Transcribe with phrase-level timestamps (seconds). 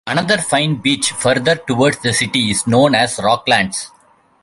[0.07, 3.91] Another fine beach further towards the city is known as Rocklands.